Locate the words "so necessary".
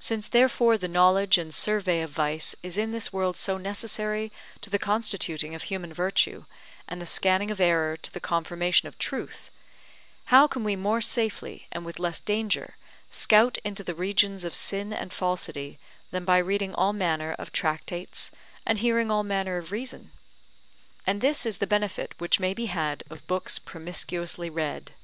3.36-4.32